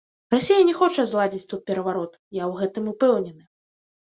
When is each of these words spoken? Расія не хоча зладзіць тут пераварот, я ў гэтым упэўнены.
Расія 0.33 0.61
не 0.69 0.71
хоча 0.79 1.05
зладзіць 1.11 1.49
тут 1.51 1.61
пераварот, 1.67 2.17
я 2.41 2.47
ў 2.51 2.63
гэтым 2.63 2.89
упэўнены. 2.95 3.43